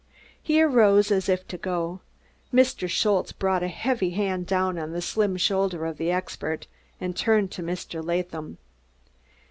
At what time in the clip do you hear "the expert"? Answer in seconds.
5.97-6.65